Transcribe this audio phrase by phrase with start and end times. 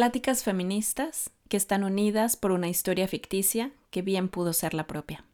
[0.00, 5.26] Pláticas feministas que están unidas por una historia ficticia que bien pudo ser la propia.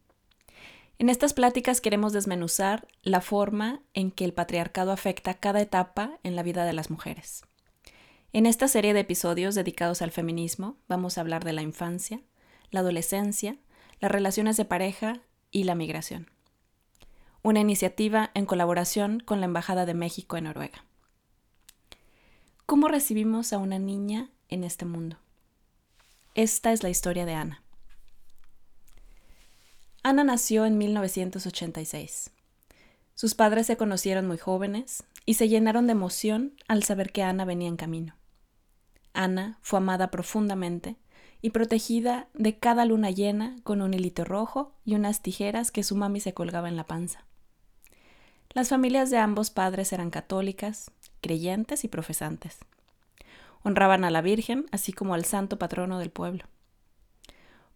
[0.99, 6.35] En estas pláticas queremos desmenuzar la forma en que el patriarcado afecta cada etapa en
[6.35, 7.45] la vida de las mujeres.
[8.33, 12.21] En esta serie de episodios dedicados al feminismo vamos a hablar de la infancia,
[12.73, 13.59] la adolescencia,
[14.01, 15.21] las relaciones de pareja
[15.53, 16.29] y la migración.
[17.45, 20.85] Una iniciativa en colaboración con la Embajada de México en Noruega.
[22.67, 25.17] ¿Cómo recibimos a una niña en este mundo?
[26.35, 27.63] Esta es la historia de Ana.
[30.03, 32.31] Ana nació en 1986.
[33.15, 37.45] Sus padres se conocieron muy jóvenes y se llenaron de emoción al saber que Ana
[37.45, 38.15] venía en camino.
[39.15, 40.97] Ana fue amada profundamente
[41.41, 45.97] y protegida de cada luna llena con un hilito rojo y unas tijeras que su
[45.97, 47.25] mami se colgaba en la panza.
[48.51, 50.91] Las familias de ambos padres eran católicas,
[51.21, 52.59] creyentes y profesantes.
[53.67, 56.45] Honraban a la Virgen, así como al santo patrono del pueblo.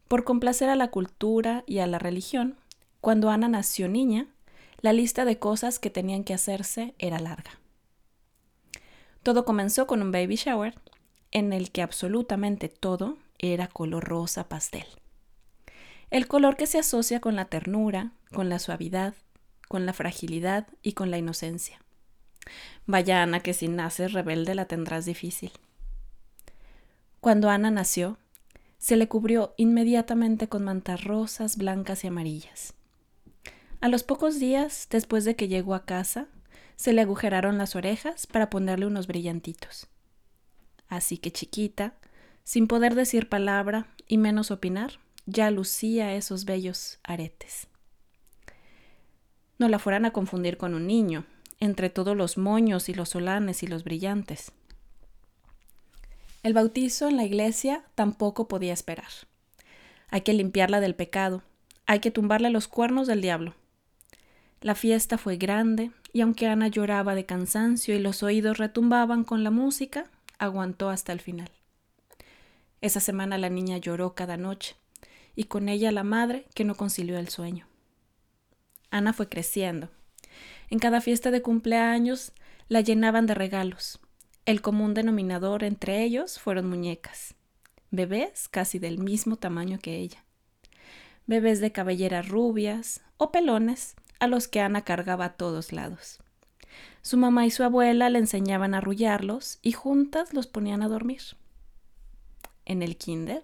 [0.06, 2.56] Por complacer a la cultura y a la religión,
[3.00, 4.28] cuando Ana nació niña,
[4.82, 7.58] la lista de cosas que tenían que hacerse era larga.
[9.24, 10.78] Todo comenzó con un baby shower
[11.32, 14.86] en el que absolutamente todo era color rosa pastel.
[16.10, 19.14] El color que se asocia con la ternura, con la suavidad,
[19.66, 21.80] con la fragilidad y con la inocencia.
[22.86, 25.50] Vaya Ana que si naces rebelde la tendrás difícil.
[27.20, 28.18] Cuando Ana nació,
[28.78, 32.72] se le cubrió inmediatamente con mantas rosas, blancas y amarillas.
[33.82, 36.28] A los pocos días después de que llegó a casa,
[36.76, 39.86] se le agujeraron las orejas para ponerle unos brillantitos.
[40.88, 41.94] Así que chiquita,
[42.42, 47.68] sin poder decir palabra y menos opinar, ya lucía esos bellos aretes.
[49.58, 51.26] No la fueran a confundir con un niño,
[51.58, 54.52] entre todos los moños y los solanes y los brillantes.
[56.42, 59.08] El bautizo en la iglesia tampoco podía esperar.
[60.08, 61.42] Hay que limpiarla del pecado,
[61.86, 63.54] hay que tumbarle los cuernos del diablo.
[64.62, 69.44] La fiesta fue grande, y aunque Ana lloraba de cansancio y los oídos retumbaban con
[69.44, 71.50] la música, aguantó hasta el final.
[72.80, 74.76] Esa semana la niña lloró cada noche,
[75.36, 77.66] y con ella la madre que no concilió el sueño.
[78.90, 79.90] Ana fue creciendo.
[80.70, 82.32] En cada fiesta de cumpleaños
[82.68, 83.99] la llenaban de regalos,
[84.46, 87.34] el común denominador entre ellos fueron muñecas,
[87.90, 90.24] bebés casi del mismo tamaño que ella,
[91.26, 96.20] bebés de cabelleras rubias o pelones a los que Ana cargaba a todos lados.
[97.02, 101.22] Su mamá y su abuela le enseñaban a arrullarlos y juntas los ponían a dormir.
[102.64, 103.42] En el kinder,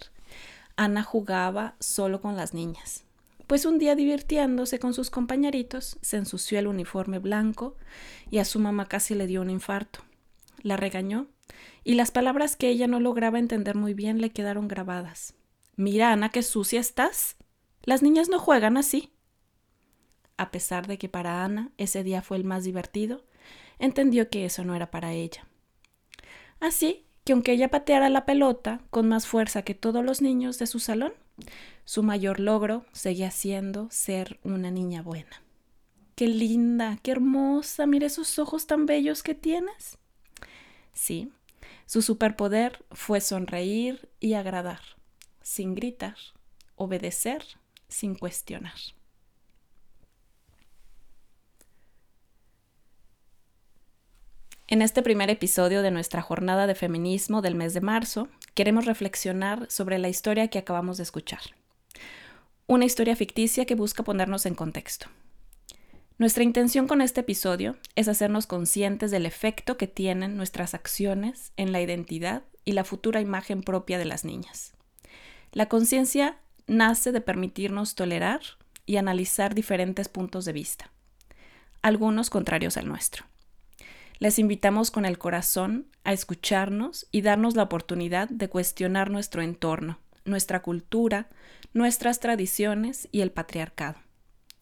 [0.76, 3.04] Ana jugaba solo con las niñas,
[3.46, 7.76] pues un día divirtiéndose con sus compañeritos se ensució el uniforme blanco
[8.30, 10.05] y a su mamá casi le dio un infarto
[10.66, 11.28] la regañó,
[11.84, 15.34] y las palabras que ella no lograba entender muy bien le quedaron grabadas.
[15.76, 17.36] Mira, Ana, qué sucia estás.
[17.82, 19.12] Las niñas no juegan así.
[20.36, 23.24] A pesar de que para Ana ese día fue el más divertido,
[23.78, 25.46] entendió que eso no era para ella.
[26.60, 30.66] Así que aunque ella pateara la pelota con más fuerza que todos los niños de
[30.66, 31.12] su salón,
[31.84, 35.42] su mayor logro seguía siendo ser una niña buena.
[36.14, 39.98] Qué linda, qué hermosa, mira esos ojos tan bellos que tienes.
[40.96, 41.30] Sí,
[41.84, 44.80] su superpoder fue sonreír y agradar,
[45.42, 46.16] sin gritar,
[46.74, 47.44] obedecer,
[47.86, 48.72] sin cuestionar.
[54.68, 59.70] En este primer episodio de nuestra jornada de feminismo del mes de marzo, queremos reflexionar
[59.70, 61.42] sobre la historia que acabamos de escuchar.
[62.66, 65.08] Una historia ficticia que busca ponernos en contexto.
[66.18, 71.72] Nuestra intención con este episodio es hacernos conscientes del efecto que tienen nuestras acciones en
[71.72, 74.72] la identidad y la futura imagen propia de las niñas.
[75.52, 78.40] La conciencia nace de permitirnos tolerar
[78.86, 80.90] y analizar diferentes puntos de vista,
[81.82, 83.26] algunos contrarios al nuestro.
[84.18, 89.98] Les invitamos con el corazón a escucharnos y darnos la oportunidad de cuestionar nuestro entorno,
[90.24, 91.28] nuestra cultura,
[91.74, 93.98] nuestras tradiciones y el patriarcado.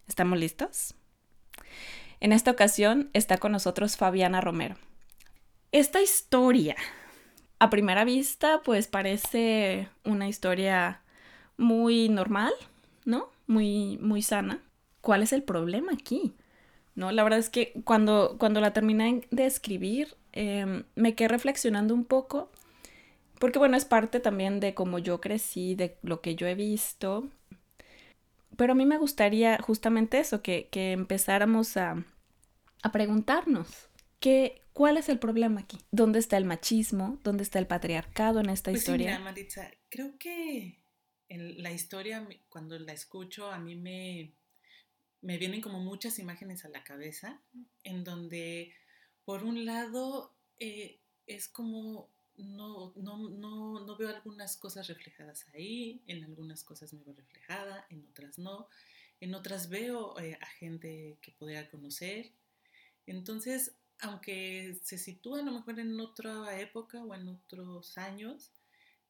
[0.08, 0.96] ¿Estamos listos?
[2.20, 4.76] En esta ocasión está con nosotros Fabiana Romero.
[5.72, 6.76] Esta historia,
[7.58, 11.02] a primera vista, pues parece una historia
[11.56, 12.52] muy normal,
[13.04, 13.28] ¿no?
[13.46, 14.60] Muy, muy sana.
[15.00, 16.32] ¿Cuál es el problema aquí?
[16.94, 17.12] ¿No?
[17.12, 22.04] La verdad es que cuando, cuando la terminé de escribir, em, me quedé reflexionando un
[22.04, 22.50] poco,
[23.38, 27.28] porque bueno, es parte también de cómo yo crecí, de lo que yo he visto,
[28.56, 32.04] pero a mí me gustaría justamente eso, que, empezáramos a,
[32.92, 33.88] preguntarnos,
[34.20, 35.78] ¿qué, ¿Cuál es el problema aquí?
[35.92, 37.20] ¿Dónde está el machismo?
[37.22, 39.06] ¿Dónde está el patriarcado en esta pues historia?
[39.06, 40.82] Sí, mira, Maritza, creo que
[41.28, 44.34] en la historia, cuando la escucho, a mí me,
[45.20, 47.40] me vienen como muchas imágenes a la cabeza,
[47.84, 48.74] en donde,
[49.24, 56.02] por un lado, eh, es como no, no, no, no, veo algunas cosas reflejadas ahí,
[56.06, 58.68] en algunas cosas me veo reflejada, en otras no,
[59.20, 62.32] en otras veo eh, a gente que podría conocer.
[63.06, 68.50] Entonces, aunque se sitúa a lo mejor en otra época o en otros años,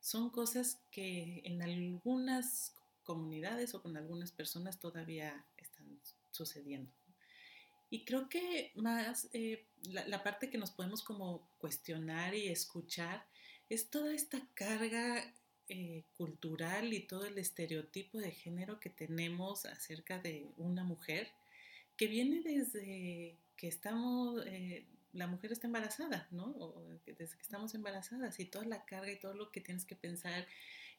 [0.01, 2.75] son cosas que en algunas
[3.05, 5.99] comunidades o con algunas personas todavía están
[6.31, 6.93] sucediendo.
[7.91, 13.27] Y creo que más eh, la, parte que nos podemos como cuestionar y escuchar
[13.69, 15.33] es toda esta carga
[15.69, 21.29] eh, cultural y todo el estereotipo de género que tenemos acerca de una mujer,
[21.97, 26.47] que viene desde que estamos, eh, la mujer está embarazada, ¿no?
[26.47, 29.97] O desde que estamos embarazadas y toda la carga y todo lo que tienes que
[29.97, 30.47] pensar.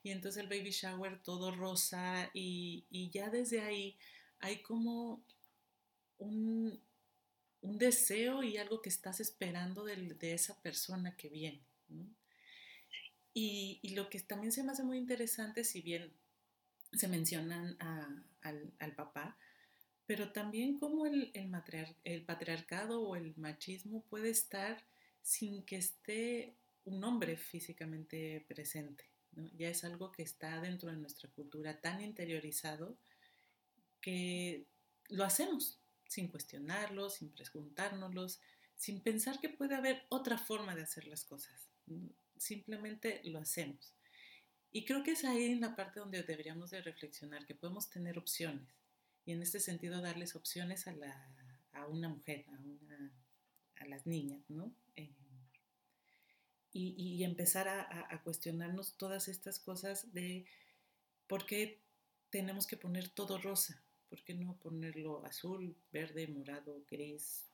[0.03, 3.97] Y entonces el baby shower todo rosa y, y ya desde ahí
[4.39, 5.23] hay como
[6.17, 6.79] un,
[7.65, 11.61] un, deseo y algo que estás esperando de, esa persona que viene.
[13.33, 16.13] Y, lo que también se me hace muy interesante, si bien
[16.93, 17.77] se mencionan
[18.41, 19.37] al, papá,
[20.05, 21.31] pero también cómo el,
[22.25, 24.85] patriarcado o el machismo puede estar
[25.21, 29.05] sin que esté un hombre físicamente presente.
[29.57, 32.97] Ya es algo que está dentro de nuestra cultura tan interiorizado
[33.99, 34.65] que
[35.09, 35.79] lo hacemos
[36.15, 38.27] sin cuestionarlo, sin preguntárnoslo,
[38.75, 41.69] sin pensar que puede haber otra forma de hacer las cosas.
[42.37, 43.93] Simplemente lo hacemos.
[44.71, 48.17] Y creo que es ahí en la parte donde deberíamos de reflexionar, que podemos tener
[48.17, 48.67] opciones
[49.25, 51.13] y en este sentido darles opciones a, la,
[51.73, 53.11] a una mujer, a, una,
[53.77, 54.73] a las niñas, ¿no?
[54.95, 55.13] Eh,
[56.71, 60.45] y, y, empezar a, a, cuestionarnos todas estas cosas de
[61.25, 61.81] por qué
[62.29, 63.84] tenemos que poner todo rosa,
[64.15, 67.49] por qué no ponerlo azul, verde, morado, gris,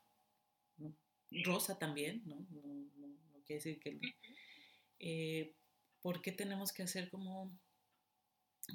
[0.77, 0.95] ¿no?
[1.43, 2.45] rosa también, ¿no?
[2.51, 2.61] No,
[2.97, 3.99] no, no quiere decir que...
[4.99, 5.55] Eh,
[6.03, 7.51] ¿Por qué tenemos que hacer como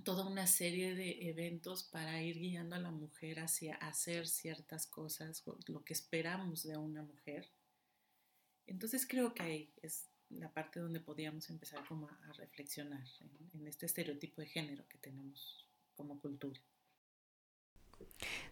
[0.02, 5.44] toda una serie de eventos para ir guiando a la mujer hacia hacer ciertas cosas,
[5.68, 7.48] lo que esperamos de una mujer.
[8.66, 13.06] Entonces creo que ahí es la parte donde podríamos empezar como a, reflexionar
[13.54, 16.60] en, este estereotipo de género que tenemos como cultura.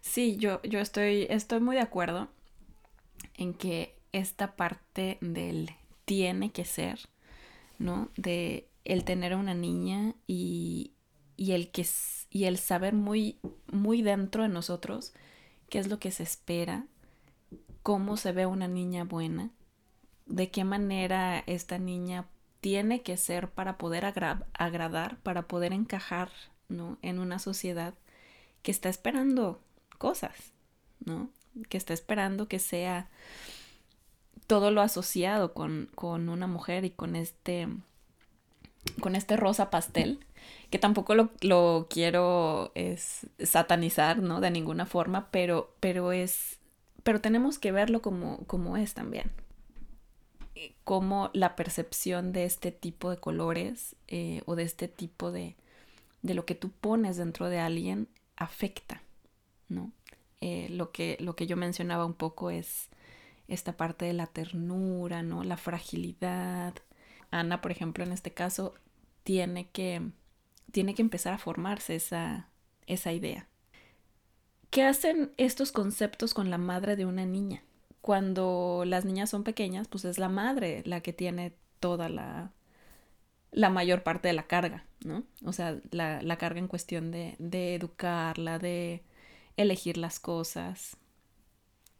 [0.01, 2.29] Sí, yo, yo estoy, estoy muy de acuerdo
[3.35, 5.71] en que esta parte del
[6.05, 6.99] tiene que ser,
[7.79, 8.09] ¿no?
[8.15, 10.93] De el tener una niña y,
[11.35, 11.85] y el, que,
[12.29, 13.39] y el saber muy,
[13.71, 15.13] muy dentro de nosotros
[15.69, 16.85] qué es lo que se espera,
[17.81, 19.51] cómo se ve una niña buena,
[20.25, 22.27] de qué manera esta niña
[22.61, 26.31] tiene que ser para poder agradar, para poder encajar
[26.67, 26.97] ¿no?
[27.01, 27.93] en una sociedad
[28.61, 29.61] que está esperando
[29.95, 30.53] cosas,
[31.05, 31.29] ¿no?
[31.69, 33.09] que está esperando que sea
[34.47, 37.67] todo lo asociado con, con una mujer y con este
[39.01, 40.19] con este rosa pastel,
[40.69, 44.41] que tampoco lo, quiero es, satanizar, ¿no?
[44.41, 46.59] De ninguna forma, pero, pero es,
[47.01, 49.31] pero tenemos que verlo como, como es también.
[50.83, 55.55] Como la percepción de este tipo de colores eh, o de este tipo de,
[56.21, 59.01] de lo que tú pones dentro de alguien afecta,
[59.69, 59.91] ¿no?
[60.41, 62.89] Eh, lo, que, lo que yo mencionaba un poco es
[63.47, 65.43] esta parte de la ternura, ¿no?
[65.43, 66.73] La fragilidad,
[67.31, 68.73] Ana, por ejemplo, en este caso,
[69.23, 70.01] tiene que,
[70.71, 72.49] tiene que empezar a formarse esa,
[72.87, 73.47] esa idea.
[74.69, 77.63] ¿Qué hacen estos conceptos con la madre de una niña?
[78.01, 82.51] Cuando las niñas son pequeñas, pues es la madre la que tiene toda la,
[83.51, 85.23] la mayor parte de la carga, ¿no?
[85.43, 89.03] O sea, la, la carga en cuestión de, de, educarla, de
[89.57, 90.97] elegir las cosas,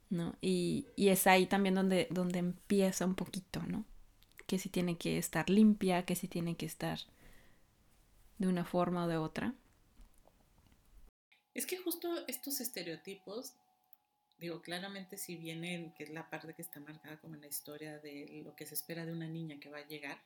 [0.10, 0.36] ¿no?
[0.42, 3.86] Y, y es ahí también donde, donde empieza un poquito, ¿no?
[4.48, 7.00] que si tiene que estar limpia, que si tiene que estar
[8.38, 9.56] de una forma o de otra.
[11.54, 13.54] Es que justo estos estereotipos,
[14.38, 17.98] digo, claramente si vienen, que es la parte que está marcada como en la historia
[18.00, 20.22] de lo que se espera de una niña que va a llegar,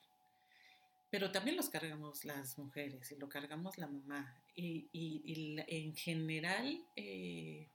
[1.09, 4.43] pero también los cargamos las mujeres y lo cargamos la mamá.
[4.55, 4.89] Y,
[5.67, 7.69] en general, eh,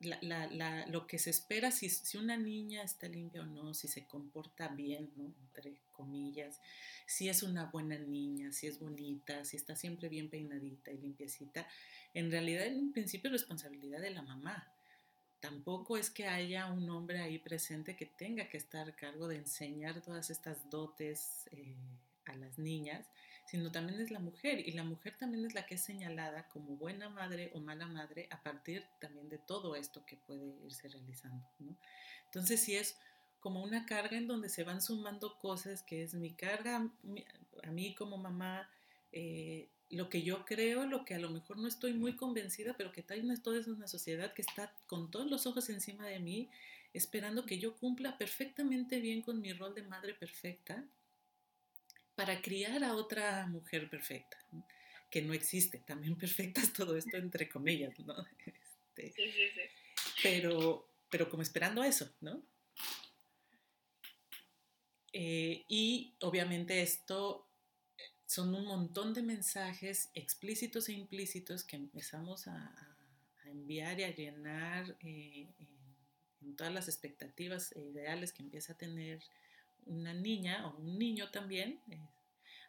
[0.00, 4.06] la, lo que se espera, si, si, una niña está limpia o no, si se
[4.06, 5.34] comporta bien, ¿no?
[5.40, 6.60] entre comillas,
[7.06, 11.68] si es una buena niña, si es bonita, si está siempre bien peinadita y limpiecita,
[12.14, 14.72] en realidad en un principio es responsabilidad de la mamá.
[15.40, 19.36] Tampoco es que haya un hombre ahí presente que tenga que estar a cargo de
[19.36, 21.76] enseñar todas estas dotes eh,
[22.26, 23.06] a las niñas,
[23.46, 26.76] sino también es la mujer y la mujer también es la que es señalada como
[26.76, 31.46] buena madre o mala madre a partir también de todo esto que puede irse realizando.
[32.24, 32.98] Entonces sí es
[33.38, 36.90] como una carga en donde se van sumando cosas que es mi carga
[37.62, 38.68] a mí como mamá,
[39.12, 42.92] eh, lo que yo creo, lo que a lo mejor no estoy muy convencida, pero
[42.92, 46.18] que tal vez toda es una sociedad que está con todos los ojos encima de
[46.18, 46.50] mí,
[46.92, 50.84] esperando que yo cumpla perfectamente bien con mi rol de madre perfecta
[52.14, 54.38] para criar a otra mujer perfecta,
[55.10, 58.14] que no existe, también perfecta es todo esto entre comillas, ¿no?
[58.96, 59.60] Este, sí, sí, sí.
[60.22, 62.42] Pero, pero como esperando eso, ¿no?
[65.12, 67.45] Eh, y obviamente esto
[68.26, 72.92] son un montón de mensajes explícitos e implícitos que empezamos a,
[73.44, 75.48] enviar y a llenar eh,
[76.40, 79.22] en, todas las expectativas e ideales que empieza a tener
[79.84, 82.00] una niña o un niño también eh,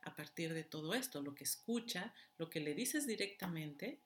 [0.04, 4.00] a partir de todo esto, lo que escucha, lo que le dices directamente,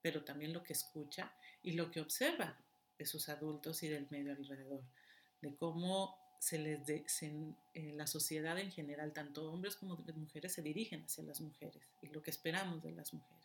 [0.00, 1.32] pero también lo que escucha
[1.62, 2.58] y lo que observa
[2.98, 4.82] de sus adultos y del medio alrededor,
[5.42, 7.04] de cómo se les de,
[7.94, 12.22] la sociedad en general, tanto hombres como mujeres, se dirigen hacia las mujeres y lo
[12.22, 13.44] que esperamos de las mujeres.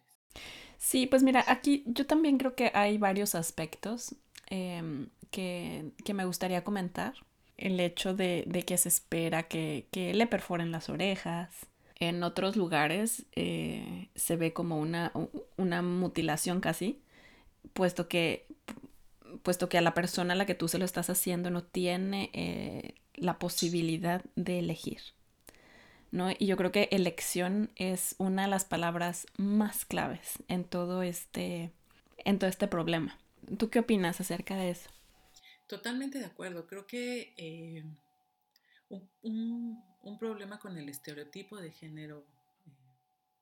[0.77, 4.15] Sí, pues mira, aquí yo también creo que hay varios aspectos
[4.47, 7.13] em, que, que, me gustaría comentar.
[7.57, 11.53] El hecho de, de que se espera que, que, le perforen las orejas.
[11.97, 15.13] En otros lugares eh, se ve como una,
[15.55, 17.01] una mutilación casi,
[17.73, 18.45] puesto que
[19.43, 22.29] puesto que a la persona a la que tú se lo estás haciendo no tiene
[22.33, 25.01] eh, la posibilidad de elegir.
[26.11, 26.31] ¿no?
[26.31, 31.71] Y yo creo que elección es una de las palabras más claves en todo este,
[32.19, 33.17] en todo este problema.
[33.57, 34.89] ¿Tú qué opinas acerca de eso?
[35.67, 36.67] Totalmente de acuerdo.
[36.67, 37.83] Creo que eh,
[38.89, 42.25] un, un, problema con el estereotipo de género
[42.65, 42.71] eh,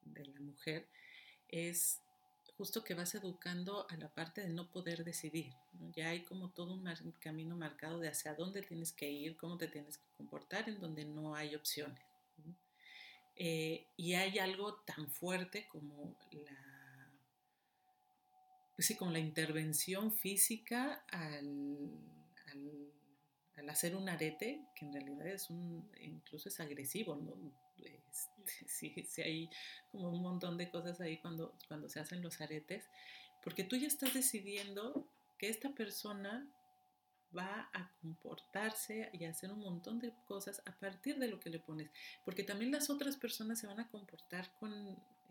[0.05, 0.89] de la mujer
[1.49, 2.01] es
[2.57, 5.53] justo que vas educando a la parte de no poder decidir.
[5.95, 6.85] Ya hay como todo un
[7.19, 11.05] camino marcado de hacia dónde tienes que ir, cómo te tienes que comportar, en donde
[11.05, 12.03] no hay opciones.
[13.35, 17.11] Eh, y hay algo tan fuerte como la,
[18.75, 21.89] pues sí, como la intervención física al,
[23.55, 27.33] al, hacer un arete, que en realidad es un, incluso es agresivo, ¿no?
[27.89, 29.49] Este, sí, sí hay
[29.91, 32.89] como un montón de cosas ahí cuando, cuando se hacen los aretes,
[33.43, 36.47] porque tú ya estás decidiendo que esta persona
[37.35, 41.49] va a comportarse y a hacer un montón de cosas a partir de lo que
[41.49, 41.89] le pones,
[42.23, 44.71] porque también las otras personas se van a comportar con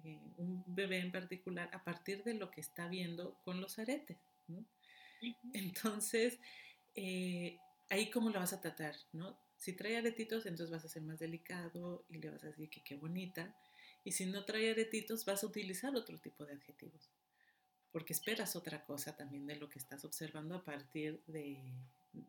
[0.04, 4.18] eh, un bebé en particular a partir de lo que está viendo con los aretes.
[5.52, 6.38] Entonces,
[6.94, 9.38] eh, ahí cómo lo vas a tratar, ¿no?
[9.62, 12.82] Si trae aretitos, entonces vas a ser más delicado y le vas a decir que
[12.82, 13.54] qué bonita.
[14.02, 17.08] Y si no trae aretitos, vas a utilizar otro tipo de adjetivos.
[17.92, 21.62] Porque esperas otra cosa también de lo que estás observando a partir de,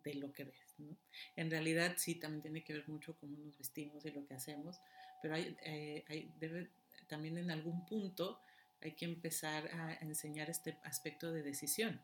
[0.04, 0.76] de lo que ves.
[0.78, 0.96] ¿no?
[1.36, 4.80] En realidad sí, también tiene que ver mucho cómo nos vestimos y lo que hacemos,
[5.24, 6.70] pero hay, eh, hay debe,
[7.08, 8.40] también en algún punto
[8.80, 12.00] hay que empezar a enseñar este aspecto de decisión.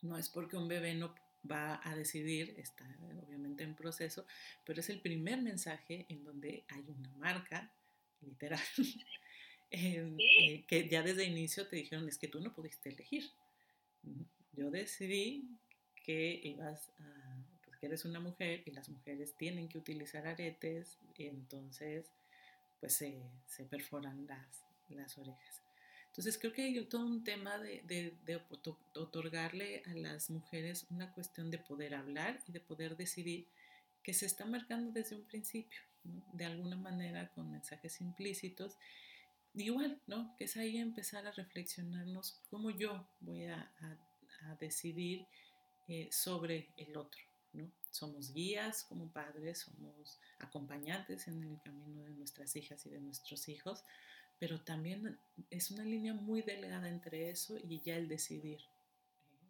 [0.00, 1.12] No es porque un bebé no
[1.50, 2.84] va a decidir, está
[3.26, 4.26] obviamente en proceso,
[4.64, 7.72] pero es el primer mensaje en donde hay una marca,
[8.20, 8.60] literal,
[9.70, 13.30] eh, que ya desde el inicio te dijeron, es que tú no pudiste elegir.
[14.52, 15.48] Yo decidí
[16.04, 20.98] que ibas a, pues que eres una mujer y las mujeres tienen que utilizar aretes,
[21.16, 22.06] y entonces
[22.80, 25.61] pues se, se perforan las, las orejas.
[26.12, 28.12] Entonces creo que hay todo un tema de,
[28.94, 33.46] otorgarle a las mujeres una cuestión de poder hablar y de poder decidir
[34.02, 35.80] que se está marcando desde un principio,
[36.34, 38.76] de alguna manera con mensajes implícitos.
[39.54, 40.36] Igual, ¿no?
[40.36, 43.72] Que es ahí empezar a reflexionarnos cómo yo voy a,
[44.60, 45.24] decidir
[45.88, 47.70] eh, sobre el otro, ¿no?
[47.90, 53.48] Somos guías como padres, somos acompañantes en el camino de nuestras hijas y de nuestros
[53.48, 53.84] hijos,
[54.42, 55.20] pero también
[55.50, 58.58] es una línea muy delgada entre eso y ya el decidir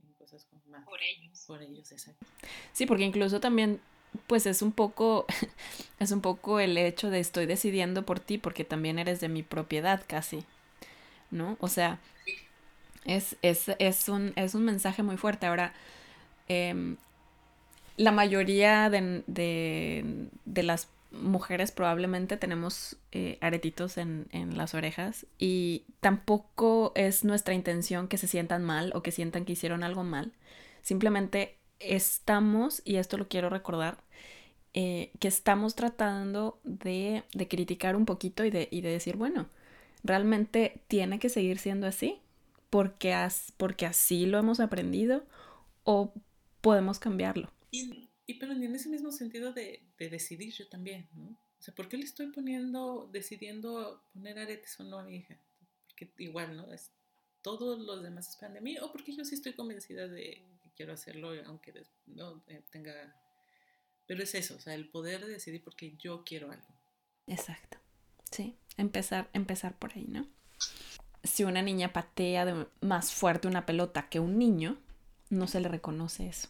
[0.03, 0.85] en cosas como más.
[0.85, 1.45] Por ellos.
[1.47, 2.27] Por ellos, exacto.
[2.75, 3.81] Sí, porque incluso también,
[4.27, 5.25] pues es un poco,
[5.99, 9.43] es un poco el hecho de estoy decidiendo por ti porque también eres de mi
[9.43, 10.45] propiedad casi,
[11.31, 11.57] ¿no?
[11.61, 11.99] O sea,
[13.07, 15.47] es, es, es, un, es un mensaje muy fuerte.
[15.47, 15.73] Ahora,
[16.49, 16.97] eh,
[17.97, 25.27] la mayoría de, de, de las mujeres probablemente tenemos eh, aretitos en, en, las orejas
[25.39, 30.05] y tampoco es nuestra intención que se sientan mal o que sientan que hicieron algo
[30.05, 30.33] mal.
[30.83, 33.99] Simplemente estamos, y esto lo quiero recordar,
[34.75, 39.47] eh, que estamos tratando de, de, criticar un poquito y de, y de decir, bueno,
[40.03, 42.21] realmente tiene que seguir siendo así
[42.71, 43.15] porque,
[43.59, 45.25] porque así lo hemos aprendido
[45.85, 46.15] o
[46.63, 47.51] podemos cambiarlo.
[48.33, 51.25] Y pero en ese mismo sentido de, de, decidir yo también, ¿no?
[51.63, 55.37] O sea, ¿por qué le estoy poniendo, decidiendo poner aretes o no a mi hija?
[55.87, 56.67] Porque igual, ¿no?
[57.43, 60.93] Todos los demás esperan de mí o porque yo sí estoy convencida de que quiero
[60.93, 61.73] hacerlo, aunque
[62.07, 63.17] no eh, tenga...
[64.07, 66.67] Pero es eso, o sea, el poder decidir porque yo quiero algo.
[67.27, 67.79] Exacto.
[68.31, 70.27] Sí, empezar, empezar por ahí, ¿no?
[71.23, 74.81] Si una niña patea de más fuerte una pelota que un niño,
[75.31, 76.49] no se le reconoce eso.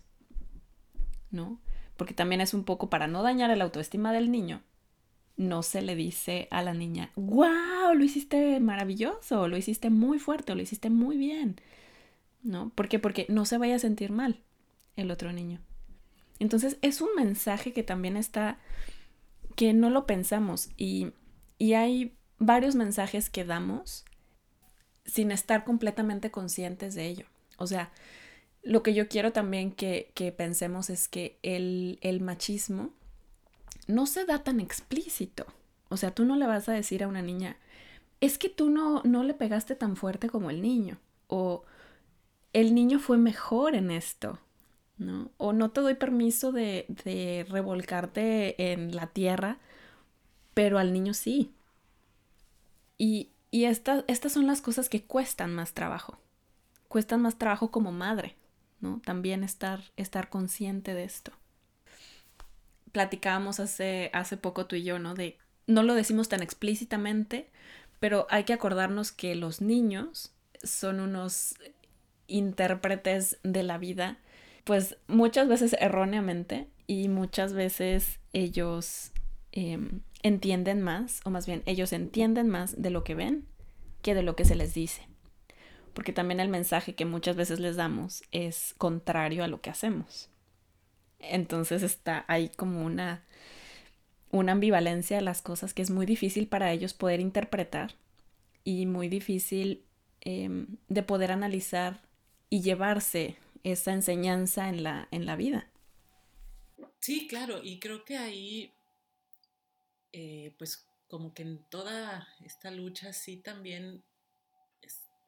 [1.31, 1.61] ¿No?
[1.97, 4.63] Porque también es un poco para no dañar el autoestima del niño,
[5.37, 10.55] no se le dice a la niña, wow, lo hiciste maravilloso, lo hiciste muy fuerte,
[10.55, 11.61] lo hiciste muy bien.
[12.43, 12.71] ¿No?
[12.71, 12.99] ¿Por qué?
[12.99, 14.41] Porque no se vaya a sentir mal
[14.97, 15.61] el otro niño.
[16.39, 18.59] Entonces es un mensaje que también está,
[19.55, 21.13] que no lo pensamos y,
[21.59, 24.05] y hay varios mensajes que damos
[25.05, 27.27] sin estar completamente conscientes de ello.
[27.59, 27.93] O sea,
[28.63, 32.91] lo que yo quiero también que, pensemos es que el, el, machismo
[33.87, 35.47] no se da tan explícito.
[35.89, 37.57] O sea, tú no le vas a decir a una niña,
[38.21, 40.99] es que tú no, no le pegaste tan fuerte como el niño.
[41.27, 41.65] O
[42.53, 44.39] el niño fue mejor en esto.
[44.97, 45.31] ¿no?
[45.39, 49.59] O no te doy permiso de, de revolcarte en la tierra,
[50.55, 51.53] pero al niño sí.
[52.97, 56.19] Y, y estas son las cosas que cuestan más trabajo.
[56.87, 58.37] Cuestan más trabajo como madre.
[59.05, 61.33] También estar, estar consciente de esto.
[62.91, 65.15] Platicábamos hace, hace poco tú y yo, ¿no?
[65.15, 67.51] De, no lo decimos tan explícitamente,
[68.01, 71.55] pero hay que acordarnos que los niños son unos
[72.27, 74.19] intérpretes de la vida,
[74.65, 79.13] pues muchas veces erróneamente y muchas veces ellos
[79.53, 83.47] em, entienden más, o más bien ellos entienden más de lo que ven
[84.03, 85.12] que de lo que se les dice
[85.95, 90.29] porque también el mensaje que muchas veces les damos es contrario a lo que hacemos.
[91.19, 93.25] Entonces está ahí como una,
[94.31, 97.95] una ambivalencia de las cosas que es muy difícil para ellos poder interpretar
[98.65, 99.85] y muy difícil
[100.21, 102.01] eh, de poder analizar
[102.51, 105.69] y llevarse esa enseñanza en la, en la vida.
[107.01, 108.71] Sí, claro, y creo que ahí,
[110.13, 114.03] eh, pues como que en toda esta lucha sí también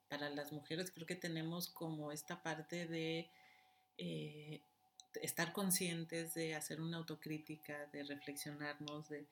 [0.09, 3.31] para las mujeres creo que tenemos como esta parte de
[3.99, 4.61] eh,
[5.23, 9.27] estar conscientes, de hacer una autocrítica, de reflexionarnos, de,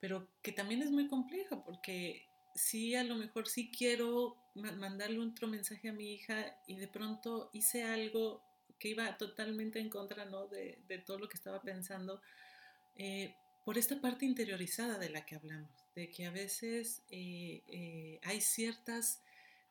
[0.00, 5.46] pero que también es muy complejo porque sí, a lo mejor sí quiero mandarle otro
[5.46, 8.42] mensaje a mi hija y de pronto hice algo
[8.78, 10.46] que iba totalmente en contra ¿no?
[10.46, 12.20] de, de todo lo que estaba pensando,
[12.96, 18.40] eh, por esta parte interiorizada de la que hablamos, de que a veces eh, hay
[18.40, 19.22] ciertas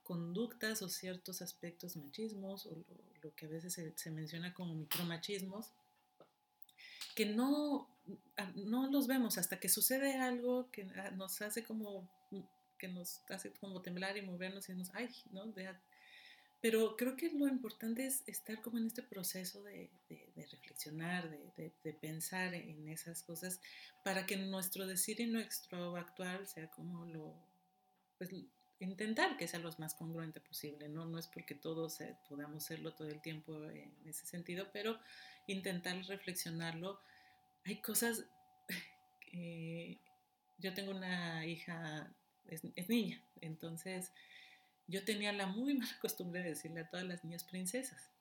[0.07, 2.81] conductas o ciertos aspectos machismos o
[3.21, 5.73] lo, que a veces se, menciona como micromachismos
[7.13, 7.89] que no,
[8.37, 12.09] ah, no los vemos hasta que sucede algo que ah, nos hace como
[12.77, 15.53] que nos hace como temblar y movernos y decimos, ay, ¿no?
[16.61, 19.89] pero creo que lo importante es estar como en este proceso de,
[20.35, 23.59] reflexionar, de, de, pensar en esas cosas,
[24.03, 27.33] para que nuestro decir y nuestro actuar sea como lo,
[28.19, 28.29] pues,
[28.79, 31.05] intentar que sea lo más congruente posible, ¿no?
[31.05, 34.99] No es porque todos podamos serlo todo el tiempo en ese sentido, pero
[35.47, 36.99] intentar reflexionarlo.
[37.65, 38.25] Hay cosas
[39.19, 39.99] que
[40.57, 42.13] yo tengo una hija,
[42.45, 44.11] es, niña, entonces
[44.87, 48.11] yo tenía la muy mala costumbre de decirle a todas las niñas princesas.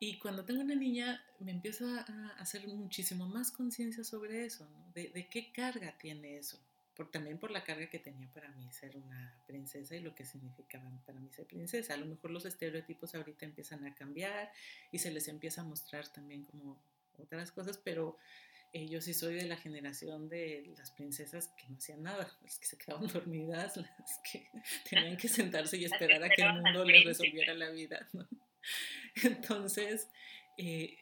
[0.00, 4.90] Y cuando tengo una niña, me empiezo a hacer muchísimo más conciencia sobre eso, ¿no?
[4.92, 6.58] de, de, qué carga tiene eso
[6.94, 10.24] por, también por la carga que tenía para mí ser una princesa y lo que
[10.24, 11.94] significaba para mí ser princesa.
[11.94, 14.52] A lo mejor los estereotipos ahorita empiezan a cambiar
[14.90, 16.82] y se les empieza a mostrar también como
[17.18, 18.16] otras cosas, pero
[18.74, 22.58] eh, yo sí soy de la generación de las princesas que no hacían nada, las
[22.58, 24.48] que se quedaban dormidas, las que
[24.90, 28.08] tenían que sentarse y esperar a que el mundo les resolviera la vida.
[29.22, 30.08] Entonces,
[30.56, 30.96] eh,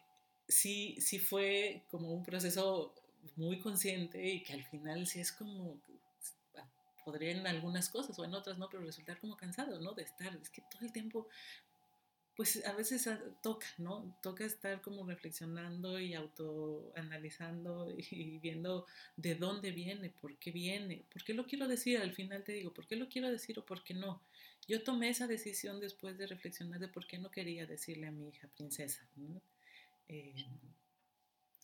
[0.48, 2.94] sí, sí fue como un proceso
[3.36, 5.80] muy consciente y que al final sí es como,
[6.56, 6.66] ah,
[7.04, 9.92] podría en algunas cosas o en otras no, pero resultar como cansado, ¿no?
[9.92, 11.28] De estar, es que todo el tiempo,
[12.36, 13.08] pues a veces
[13.42, 14.16] toca, ¿no?
[14.22, 21.24] Toca estar como reflexionando y autoanalizando y viendo de dónde viene, por qué viene, por
[21.24, 23.84] qué lo quiero decir, al final te digo, por qué lo quiero decir o por
[23.84, 24.22] qué no.
[24.68, 28.28] Yo tomé esa decisión después de reflexionar de por qué no quería decirle a mi
[28.28, 29.06] hija princesa,
[30.08, 30.46] eh,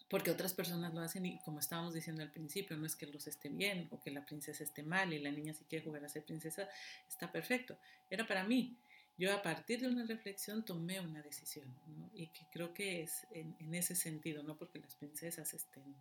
[0.09, 3.27] porque otras personas lo hacen y como estábamos diciendo al principio, no es que los
[3.27, 6.09] esté bien o que la princesa esté mal y la niña si quiere jugar a
[6.09, 6.69] ser princesa,
[7.09, 7.77] está perfecto.
[8.09, 8.77] Era para mí
[9.19, 12.11] yo a partir de una reflexión tomé una decisión, ¿no?
[12.12, 15.97] Y que creo que es en, ese sentido, no porque las princesas estén,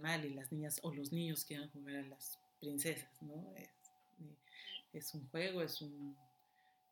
[0.00, 3.52] mal y las niñas o los niños quieran jugar a las princesas, ¿no?
[3.56, 3.70] Es,
[4.92, 6.16] es un juego, es, un,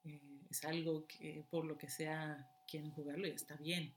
[0.04, 3.94] eh, es algo que por lo que sea quieren jugarlo y está bien.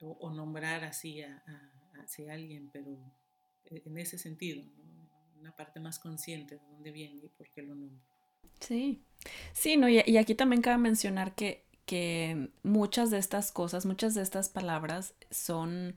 [0.00, 2.98] O, nombrar así a, a, alguien, pero
[3.70, 4.62] en ese sentido,
[5.40, 8.04] una parte más consciente de dónde viene y por qué lo nombro.
[8.60, 9.02] Sí,
[9.52, 14.22] sí, no, y, aquí también cabe mencionar que, que muchas de estas cosas, muchas de
[14.22, 15.96] estas palabras son,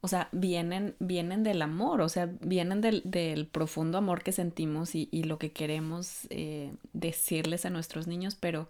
[0.00, 4.94] o sea, vienen, vienen del amor, o sea, vienen del, del profundo amor que sentimos
[4.94, 8.68] y, y lo que queremos eh, decirles a nuestros niños, pero,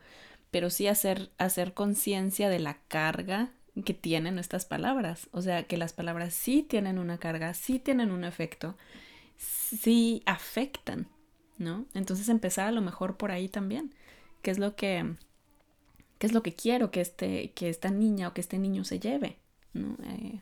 [0.50, 3.52] pero sí hacer, hacer conciencia de la carga
[3.84, 8.10] que tienen estas palabras, o sea, que las palabras sí tienen una carga, sí tienen
[8.10, 8.76] un efecto,
[9.36, 11.08] sí afectan,
[11.58, 11.86] ¿no?
[11.94, 13.94] Entonces empezar a lo mejor por ahí también.
[14.42, 15.14] ¿Qué es lo que,
[16.18, 19.00] qué es lo que quiero que, este, que esta niña o que este niño se
[19.00, 19.38] lleve,
[19.72, 19.96] ¿no?
[20.04, 20.40] Eh,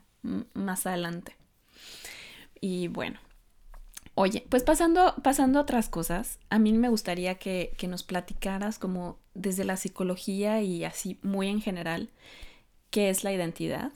[0.55, 1.37] más adelante.
[2.61, 3.21] Y bueno,
[4.15, 8.79] oye, pues pasando, pasando a otras cosas, a mí me gustaría que, que nos platicaras
[8.79, 12.11] como desde la psicología y así muy en general,
[12.97, 13.93] qué es la identidad.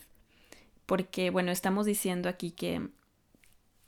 [0.84, 2.90] Porque, bueno, estamos diciendo aquí que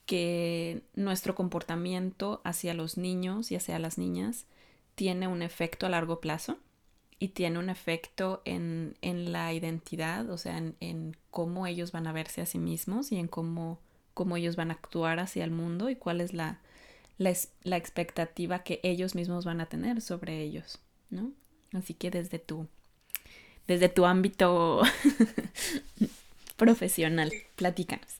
[0.06, 4.46] que nuestro comportamiento hacia los niños y hacia las niñas
[4.94, 6.56] tiene un efecto a largo plazo
[7.18, 12.40] y tiene un efecto en, la identidad, o sea, en, cómo ellos van a verse
[12.40, 13.80] a sí mismos y en cómo,
[14.14, 16.58] cómo ellos van a actuar hacia el mundo y cuál es la,
[17.18, 21.32] la, expectativa que ellos mismos van a tener sobre ellos, ¿no?
[21.72, 22.66] Así que desde tu,
[23.66, 24.82] desde tu ámbito
[26.56, 28.18] profesional, platícanos.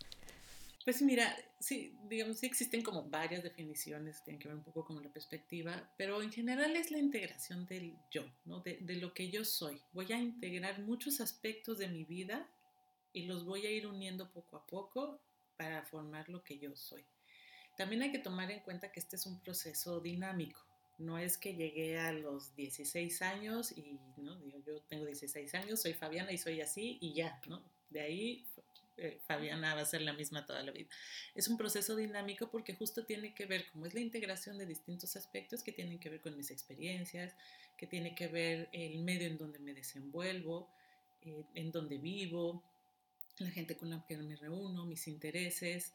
[0.84, 5.02] Pues mira, sí, digamos, sí existen como varias definiciones, tienen que ver un poco con
[5.02, 8.60] la perspectiva, pero en general es la integración del yo, ¿no?
[8.60, 9.80] De, de, lo que yo soy.
[9.92, 12.48] Voy a integrar muchos aspectos de mi vida
[13.12, 15.20] y los voy a ir uniendo poco a poco
[15.56, 17.04] para formar lo que yo soy.
[17.76, 20.60] También hay que tomar en cuenta que este es un proceso dinámico.
[20.98, 24.36] No es que llegué a los 16 años y, ¿no?
[24.36, 27.62] Digo, yo tengo 16 años, soy Fabiana y soy así y ya, ¿no?
[27.90, 28.46] De ahí
[28.98, 30.88] eh, Fabiana va a ser la misma toda la vida.
[31.34, 35.16] Es un proceso dinámico porque justo tiene que ver, como es la integración de distintos
[35.16, 37.34] aspectos que tienen que ver con mis experiencias,
[37.76, 40.68] que tiene que ver el medio en donde me desenvuelvo,
[41.22, 42.62] eh, en donde vivo,
[43.38, 45.92] la gente con la que me reúno, mis intereses.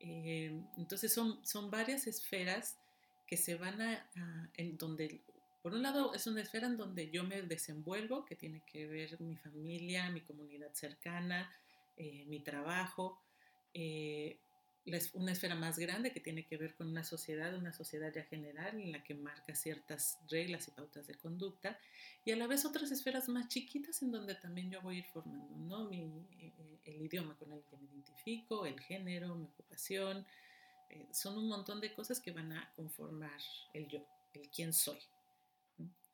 [0.00, 2.78] Eh, entonces son, son varias esferas
[3.30, 4.10] que se van a,
[4.54, 5.22] en donde
[5.62, 9.20] por un lado, es una esfera en donde yo me desenvuelvo, que tiene que ver
[9.20, 11.52] mi familia, mi comunidad cercana,
[11.96, 13.22] eh, mi trabajo,
[13.74, 14.38] eh,
[15.12, 18.80] una esfera más grande que tiene que ver con una sociedad, una sociedad ya general
[18.80, 21.78] en la que marca ciertas reglas y pautas de conducta,
[22.24, 25.04] y a la vez otras esferas más chiquitas en donde también yo voy a ir
[25.04, 25.90] formando, ¿no?
[25.90, 30.26] Mi, eh, el idioma con el que me identifico, el género, mi ocupación,
[31.12, 33.40] son un montón de cosas que van a conformar
[33.74, 34.00] el yo,
[34.34, 34.98] el quién soy.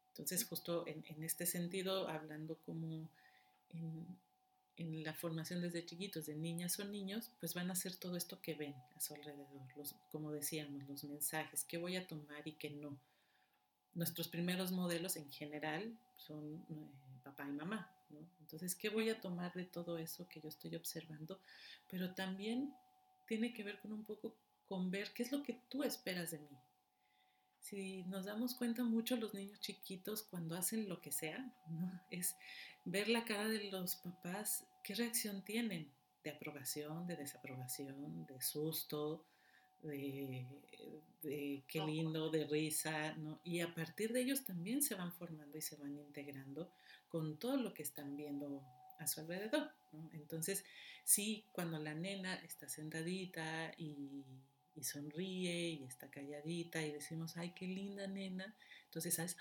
[0.09, 3.09] Entonces, justo en, en, este sentido, hablando como
[3.71, 4.17] en,
[4.77, 8.41] en la formación desde chiquitos de niñas o niños, pues van a hacer todo esto
[8.41, 12.53] que ven a su alrededor, los, como decíamos, los mensajes, qué voy a tomar y
[12.53, 12.99] qué no.
[13.95, 16.91] Nuestros primeros modelos en general son eh,
[17.23, 18.19] papá y mamá, ¿no?
[18.41, 21.41] Entonces, ¿qué voy a tomar de todo eso que yo estoy observando?
[21.91, 22.75] Pero también
[23.27, 24.37] tiene que ver con un poco
[24.69, 26.59] con ver qué es lo que tú esperas de mí.
[27.61, 32.01] Si nos damos cuenta mucho los niños chiquitos cuando hacen lo que sea, ¿no?
[32.11, 32.37] es
[32.85, 35.91] ver la cara de los papás, qué reacción tienen
[36.23, 39.25] de aprobación, de desaprobación, de susto,
[39.83, 40.47] de,
[41.69, 43.41] qué lindo, de risa, ¿no?
[43.45, 46.71] Y a partir de ellos también se van formando y se van integrando
[47.09, 48.63] con todo lo que están viendo
[48.99, 49.71] a su alrededor,
[50.13, 50.65] Entonces,
[51.05, 54.25] sí, cuando la nena está sentadita y,
[54.77, 59.37] y, sonríe y está calladita y decimos, ay, qué linda nena, entonces sabes,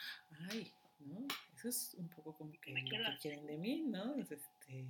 [0.50, 1.28] ay, ¿no?
[1.56, 4.15] Eso es un poco como que lo que quieren de mí, ¿no?
[4.15, 4.86] Este,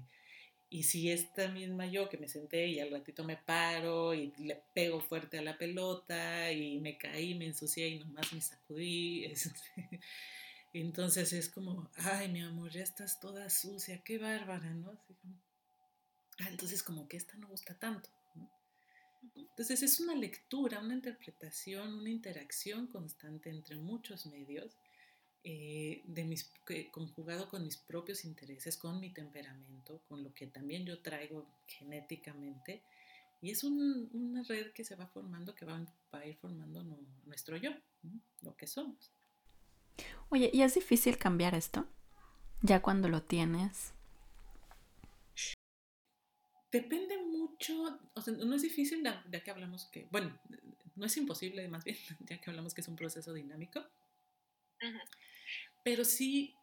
[0.70, 4.62] y si esta misma yo que me senté y al ratito me paro y le
[4.74, 10.02] pego fuerte a la pelota y me caí, me ensucié y nomás me sacudí, este,
[10.74, 14.92] entonces es como, ay, mi amor, ya estás toda sucia, qué bárbara, ¿no?
[16.40, 18.10] ah, entonces como que esta no gusta tanto.
[19.36, 24.76] Entonces es una lectura, una interpretación, una interacción constante entre muchos medios,
[25.44, 26.52] eh, de mis,
[26.92, 32.84] conjugado con mis propios intereses, con mi temperamento, con lo que también yo traigo genéticamente.
[33.42, 36.84] Y es una red que se va formando, que va, a ir formando
[37.26, 37.72] nuestro yo,
[38.42, 39.12] lo que somos.
[40.30, 41.88] Oye, ¿y es difícil cambiar esto?
[42.62, 43.95] Ya cuando lo tienes.
[46.76, 50.38] Depende mucho, o sea, no es difícil ya que hablamos que, bueno,
[50.98, 51.96] no es imposible más bien,
[52.30, 53.82] ya que hablamos que es un proceso dinámico,
[55.86, 56.54] pero sí,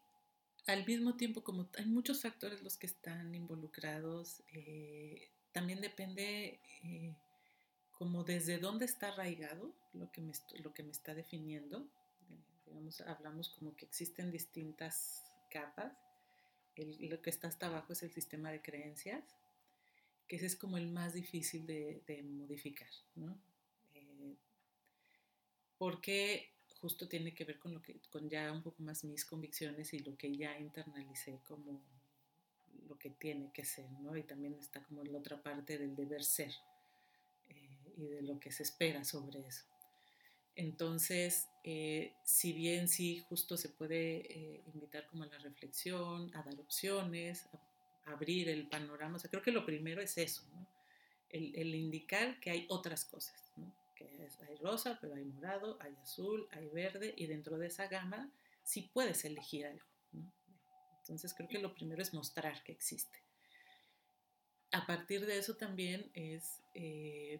[0.67, 7.15] al mismo tiempo, como hay muchos factores los que están involucrados, eh, también depende eh,
[7.97, 11.87] como desde dónde está arraigado lo que me, lo que me está definiendo.
[12.67, 15.91] digamos, hablamos como que existen distintas capas.
[16.77, 19.23] lo que está hasta abajo es el sistema de creencias
[20.35, 23.37] ese es como el más difícil de, modificar, ¿no?
[23.93, 24.35] Eh,
[25.77, 26.49] porque
[26.81, 29.99] justo tiene que ver con, lo que, con ya un poco más mis convicciones y
[29.99, 31.81] lo que ya internalicé como
[32.87, 34.17] lo que tiene que ser, ¿no?
[34.17, 36.51] Y también está como la otra parte del deber ser
[37.49, 39.65] eh, y de lo que se espera sobre eso.
[40.55, 46.59] Entonces, eh, si bien sí justo se puede invitar como a la reflexión, a dar
[46.59, 47.72] opciones, a
[48.05, 49.17] abrir el panorama.
[49.17, 50.43] O sea, creo que lo primero es eso,
[51.29, 53.51] el, indicar que hay otras cosas,
[53.95, 54.05] que
[54.47, 58.31] hay rosa, pero hay morado, hay azul, hay verde, y dentro de esa gama
[58.63, 59.85] sí puedes elegir algo.
[60.99, 63.19] Entonces creo que lo primero es mostrar que existe.
[64.71, 67.39] A partir de eso también es eh,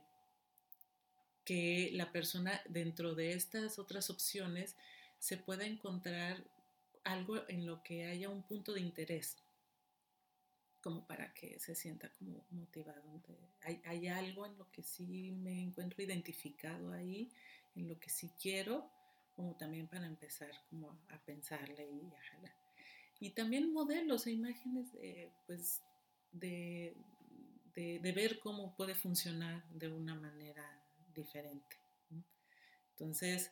[1.46, 4.76] que la persona dentro de estas otras opciones
[5.20, 6.44] se pueda encontrar
[7.04, 9.43] algo en lo que haya un punto de interés
[10.84, 13.02] como para que se sienta como motivado.
[13.62, 17.32] Hay, hay, algo en lo que sí me encuentro identificado ahí,
[17.76, 18.92] en lo que sí quiero,
[19.34, 22.56] como también para empezar como a, pensarle y a jalar.
[23.22, 25.82] Y también modelos e imágenes de, pues,
[26.34, 26.94] de,
[27.74, 30.84] de, ver cómo puede funcionar de una manera
[31.16, 31.78] diferente.
[32.92, 33.52] Entonces,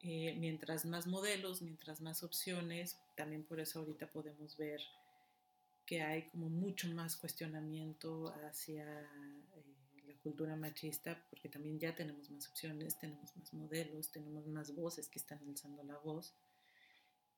[0.00, 4.80] eh, mientras más modelos, mientras más opciones, también por eso ahorita podemos ver
[5.86, 12.28] que hay como mucho más cuestionamiento hacia eh, la cultura machista, porque también ya tenemos
[12.30, 16.34] más opciones, tenemos más modelos, tenemos más voces que están alzando la voz,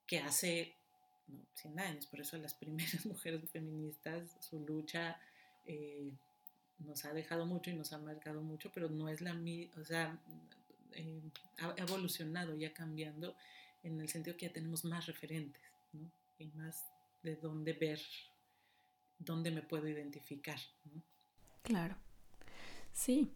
[0.07, 0.75] que hace
[1.29, 5.21] no, 100 años, por eso las primeras mujeres feministas, su lucha
[5.67, 6.11] eh,
[6.79, 9.85] nos ha dejado mucho y nos ha marcado mucho, pero no es la misma, o
[9.85, 10.19] sea,
[10.93, 11.21] eh,
[11.59, 13.37] ha evolucionado y ha cambiando
[13.83, 16.11] en el sentido que ya tenemos más referentes, ¿no?
[16.39, 16.85] Y más
[17.23, 18.01] de dónde ver
[19.19, 20.59] dónde me puedo identificar.
[21.63, 21.97] Claro.
[22.93, 23.31] Sí.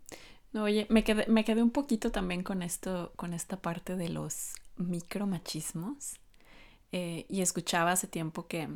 [0.55, 4.55] oye, me quedé, me quedé un poquito también con esto, con esta parte de los
[4.77, 6.15] micromachismos.
[6.93, 8.69] Eh, y escuchaba hace tiempo que.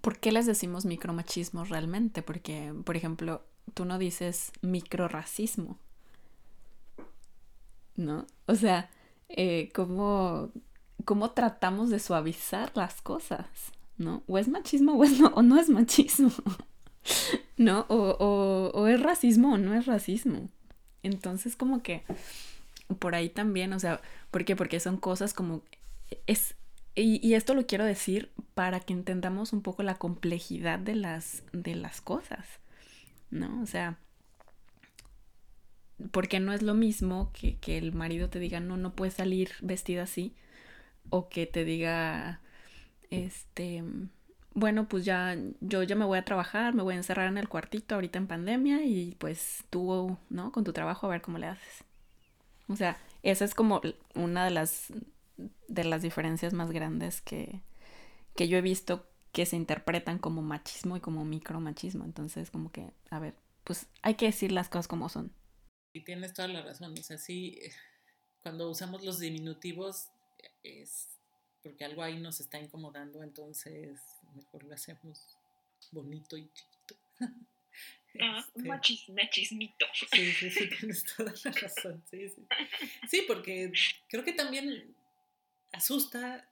[0.00, 2.22] ¿Por qué les decimos micromachismos realmente?
[2.22, 5.78] Porque, por ejemplo, tú no dices microracismo.
[7.96, 8.26] ¿No?
[8.46, 8.90] O sea,
[9.28, 10.50] eh, ¿cómo,
[11.04, 13.48] ¿cómo tratamos de suavizar las cosas?
[14.02, 14.22] ¿No?
[14.26, 16.30] O es machismo o, no, o no es machismo,
[17.56, 17.86] ¿no?
[17.88, 20.48] O, es racismo o no es racismo.
[21.02, 22.04] Entonces como que
[22.98, 24.54] por ahí también, o sea, ¿por qué?
[24.56, 25.62] Porque son cosas como...
[26.26, 26.54] Es,
[26.94, 31.74] y, esto lo quiero decir para que entendamos un poco la complejidad de las, de
[31.74, 32.46] las cosas,
[33.30, 33.62] ¿no?
[33.62, 33.96] O sea,
[36.10, 39.52] porque no es lo mismo que, que el marido te diga, no, no puedes salir
[39.62, 40.34] vestida así,
[41.08, 42.42] o que te diga,
[43.12, 43.84] este,
[44.54, 47.48] bueno, pues ya yo ya me voy a trabajar, me voy a encerrar en el
[47.48, 50.52] cuartito ahorita en pandemia y pues tú, ¿no?
[50.52, 51.84] Con tu trabajo a ver cómo le haces.
[52.68, 53.80] O sea, esa es como
[54.14, 54.92] una de las
[55.68, 57.62] de las diferencias más grandes que,
[58.36, 62.04] que yo he visto que se interpretan como machismo y como micromachismo.
[62.04, 65.32] Entonces, como que, a ver, pues hay que decir las cosas como son.
[65.94, 66.92] Y tienes toda la razón.
[66.98, 67.58] O sea, sí,
[68.42, 70.08] cuando usamos los diminutivos
[70.62, 71.18] es
[71.62, 74.00] porque algo ahí nos está incomodando, entonces
[74.34, 75.38] mejor lo hacemos
[75.90, 76.96] bonito y chiquito.
[78.20, 78.68] Ah, este,
[79.14, 79.86] machismito.
[80.12, 82.04] Sí, sí, sí, tienes toda la razón.
[82.10, 82.46] Sí, sí.
[83.08, 83.72] sí, porque
[84.06, 84.94] creo que también
[85.72, 86.46] asusta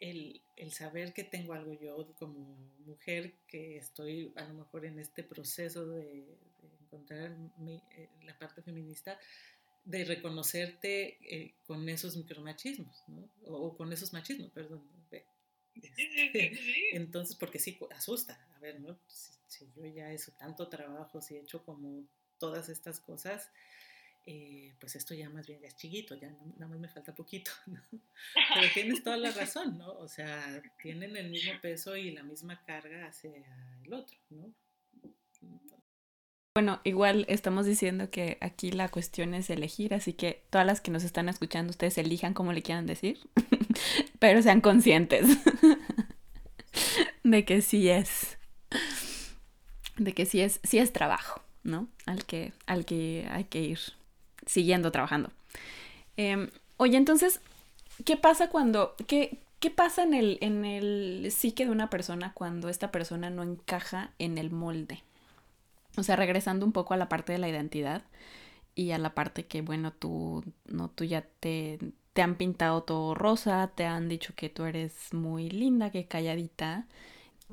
[0.00, 4.98] el, el, saber que tengo algo yo como mujer, que estoy a lo mejor en
[4.98, 6.26] este proceso de,
[6.88, 9.18] encontrar eh, la parte feminista,
[9.84, 13.28] de reconocerte eh, con esos micromachismos, ¿no?
[13.46, 14.82] O, con esos machismos, perdón.
[15.82, 16.58] Este,
[16.96, 18.38] entonces, porque sí asusta.
[18.56, 18.98] A ver, ¿no?
[19.06, 22.04] Si, yo ya he hecho tanto trabajo, si he hecho como
[22.38, 23.50] todas estas cosas,
[24.26, 27.50] eh, pues esto ya más bien ya es chiquito, ya nada más me falta poquito,
[27.66, 27.80] ¿no?
[28.54, 29.92] Pero tienes toda la razón, ¿no?
[29.92, 33.32] O sea, tienen el mismo peso y la misma carga hacia
[33.84, 34.52] el otro, ¿no?
[36.58, 40.90] Bueno, igual estamos diciendo que aquí la cuestión es elegir, así que todas las que
[40.90, 43.20] nos están escuchando, ustedes elijan como le quieran decir,
[44.18, 45.24] pero sean conscientes
[47.22, 48.38] de que sí es,
[49.98, 51.86] de que sí es, sí es trabajo, ¿no?
[52.06, 53.78] Al que, al que hay que ir
[54.44, 55.30] siguiendo trabajando.
[56.16, 57.40] Em, oye, entonces,
[58.04, 62.68] ¿qué pasa cuando, qué, qué pasa en el, en el psique de una persona cuando
[62.68, 65.04] esta persona no encaja en el molde?
[65.98, 68.04] O sea, regresando un poco a la parte de la identidad
[68.74, 71.78] y a la parte que, bueno, tú, no, tú ya te,
[72.12, 76.86] te han pintado todo rosa, te han dicho que tú eres muy linda, que calladita,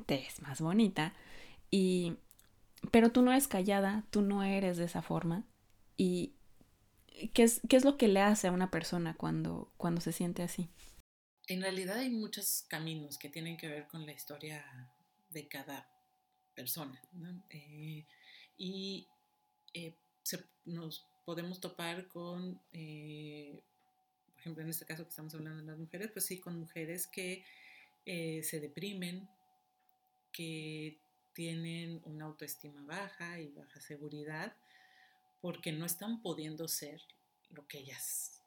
[0.06, 1.14] te es más bonita,
[1.72, 2.18] y,
[2.92, 5.44] pero tú no eres callada, tú no eres de esa forma,
[5.98, 6.36] y,
[7.34, 10.44] ¿Qué es, ¿Qué es lo que le hace a una persona cuando, cuando se siente
[10.44, 10.70] así?
[11.48, 14.66] En realidad hay muchos caminos que tienen que ver con la historia
[15.30, 15.88] de cada
[16.54, 17.02] persona.
[17.50, 18.06] Eh,
[18.58, 19.08] y
[19.74, 19.94] eh,
[20.66, 23.62] nos podemos topar con, eh,
[24.32, 27.08] por ejemplo, en este caso que estamos hablando de las mujeres, pues sí, con mujeres
[27.08, 27.44] que
[28.06, 29.28] se deprimen,
[30.32, 31.00] que
[31.34, 34.56] tienen una autoestima baja y baja seguridad
[35.42, 37.02] porque no están pudiendo ser
[37.52, 38.42] lo que ellas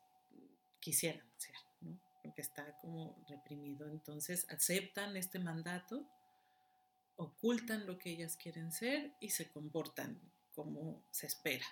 [0.81, 2.01] quisieran ser, ¿no?
[2.23, 3.89] Porque está como reprimido.
[3.89, 6.05] Entonces aceptan este mandato,
[7.19, 10.21] ocultan lo que ellas quieren ser y se comportan
[10.53, 11.67] como se espera.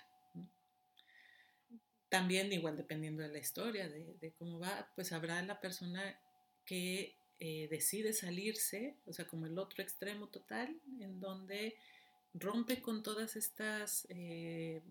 [2.08, 6.18] También, igual dependiendo de la historia, de, cómo va, pues habrá la persona
[6.64, 11.76] que eh, decide salirse, o sea, como el otro extremo total, en donde
[12.34, 14.82] rompe con todas estas eh,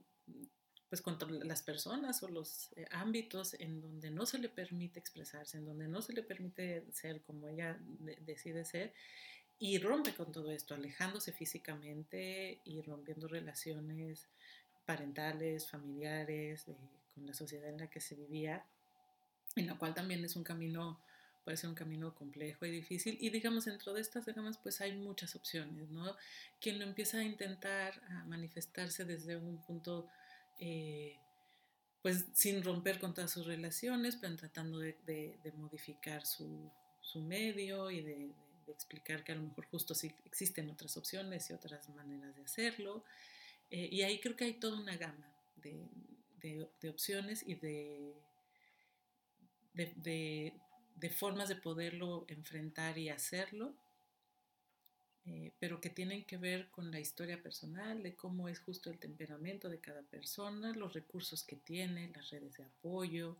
[0.89, 5.57] pues contra las personas o los eh, ámbitos en donde no se le permite expresarse,
[5.57, 7.77] en donde no se le permite ser como ella
[8.21, 8.93] decide ser
[9.59, 14.27] y rompe con todo esto, alejándose físicamente y rompiendo relaciones
[14.85, 16.65] parentales, familiares,
[17.13, 18.65] con la sociedad en la que se vivía,
[19.55, 20.99] en la cual también es un camino,
[21.43, 23.17] puede un camino complejo y difícil.
[23.21, 26.15] Y digamos, dentro de estas gamas, pues hay muchas opciones, ¿no?
[26.59, 30.07] Quien lo empieza a intentar a manifestarse desde un punto
[30.59, 31.17] eh,
[32.05, 36.71] pues sin romper con todas sus relaciones, pero tratando de, modificar su,
[37.15, 38.31] medio y de,
[38.71, 43.03] explicar que a lo mejor justo sí existen otras opciones y otras maneras de hacerlo.
[43.69, 45.87] Eh, y ahí creo que hay toda una gama de,
[46.87, 48.13] opciones y de,
[49.73, 53.75] de formas de poderlo enfrentar y hacerlo
[55.27, 58.99] eh, pero que tienen que ver con la historia personal, de cómo es justo el
[58.99, 63.35] temperamento de cada persona, los recursos que tiene, las redes de apoyo.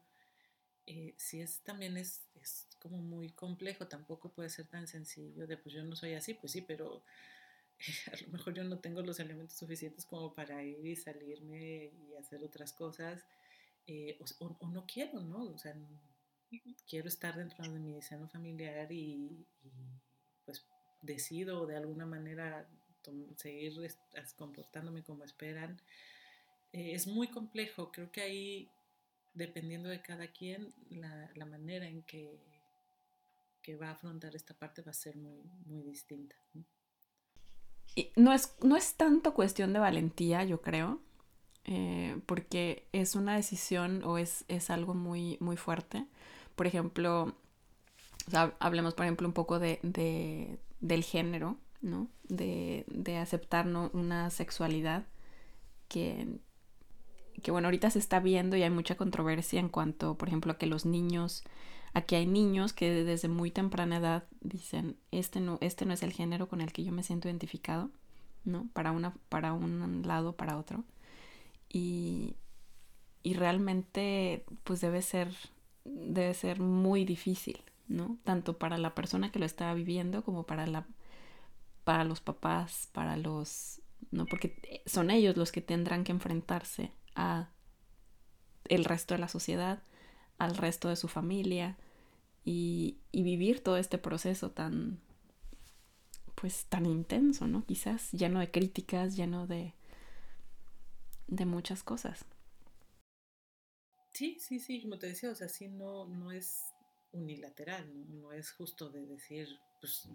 [0.87, 5.57] Eh, si es también es, es, como muy complejo, tampoco puede ser tan sencillo de
[5.57, 7.03] pues yo no soy así, pues sí, pero
[8.13, 12.15] a lo mejor yo no tengo los elementos suficientes como para ir y salirme y
[12.15, 13.25] hacer otras cosas,
[13.87, 15.45] eh, o, no quiero, ¿no?
[15.45, 15.75] O sea,
[16.87, 19.71] quiero estar dentro de mi seno familiar y, y
[20.45, 20.65] pues
[21.01, 22.67] decido de alguna manera
[23.35, 23.73] seguir
[24.35, 25.81] comportándome como esperan,
[26.73, 27.91] eh, es muy complejo.
[27.91, 28.69] Creo que ahí,
[29.35, 32.41] dependiendo de cada quien, la, manera en que,
[33.61, 36.35] que, va a afrontar esta parte va a ser muy, muy distinta.
[36.53, 36.65] ¿no?
[37.95, 41.01] Y no, es, no es tanto cuestión de valentía, yo creo,
[41.65, 46.05] eh, porque es una decisión o es, es algo muy, muy fuerte.
[46.55, 47.35] Por ejemplo,
[48.59, 52.09] hablemos, por ejemplo, un poco de, del género, ¿no?
[52.23, 55.05] De, de aceptar una sexualidad
[55.87, 56.39] que,
[57.41, 60.57] que, bueno, ahorita se está viendo y hay mucha controversia en cuanto, por ejemplo, a
[60.57, 61.43] que los niños,
[61.93, 66.13] aquí hay niños que desde muy temprana edad dicen, este no, este no es el
[66.13, 67.89] género con el que yo me siento identificado,
[68.43, 68.67] ¿no?
[68.73, 70.83] Para, una, para un lado, para otro.
[71.69, 72.35] Y,
[73.23, 75.33] y realmente, pues debe ser,
[75.83, 78.17] debe ser muy difícil, ¿no?
[78.23, 80.85] Tanto para la persona que lo está viviendo como para la
[81.83, 83.79] para los papás, para los
[84.11, 87.49] no porque son ellos los que tendrán que enfrentarse a
[88.67, 89.81] el resto de la sociedad,
[90.37, 91.77] al resto de su familia
[92.43, 94.99] y, vivir todo este proceso tan
[96.35, 97.65] pues tan intenso, ¿no?
[97.65, 99.73] Quizás lleno de críticas, lleno de
[101.27, 102.25] de muchas cosas.
[104.11, 106.61] Sí, sí, sí, como te decía, o sea, sí no, no es
[107.11, 108.05] unilateral, ¿no?
[108.05, 109.47] no es justo de decir,
[109.81, 110.07] pues,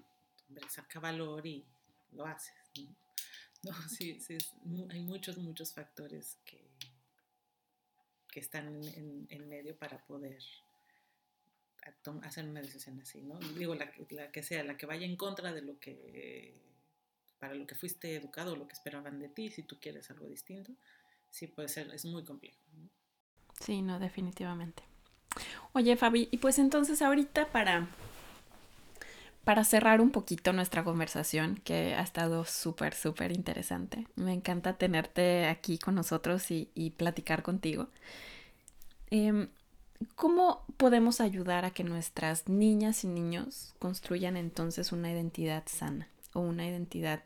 [0.68, 1.66] saca valor y
[2.12, 2.55] lo haces.
[3.62, 4.38] No, sí, sí
[4.90, 6.70] hay muchos, muchos factores que,
[8.30, 8.80] que están
[9.28, 10.38] en, medio para poder
[12.22, 13.38] hacer una decisión así, ¿no?
[13.38, 16.54] Digo, la, la, que sea, la que vaya en contra de lo que,
[17.38, 20.72] para lo que fuiste educado, lo que esperaban de ti, si tú quieres algo distinto,
[21.30, 22.58] sí puede ser, es muy complejo.
[23.60, 24.82] Sí, no, definitivamente.
[25.72, 27.88] Oye, Fabi, y pues entonces ahorita para,
[29.45, 34.07] para cerrar un poquito nuestra conversación, que ha estado súper, súper interesante.
[34.16, 37.88] Me encanta tenerte aquí con nosotros y, platicar contigo.
[39.11, 39.49] Em,
[40.14, 46.41] ¿Cómo podemos ayudar a que nuestras niñas y niños construyan entonces una identidad sana o
[46.41, 47.24] una identidad